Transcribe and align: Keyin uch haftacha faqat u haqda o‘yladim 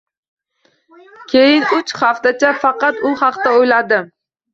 Keyin 1.33 1.67
uch 1.77 1.93
haftacha 1.99 2.53
faqat 2.63 3.05
u 3.11 3.13
haqda 3.21 3.53
o‘yladim 3.61 4.09